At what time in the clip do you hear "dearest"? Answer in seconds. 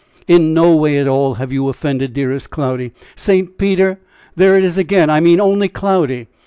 2.13-2.49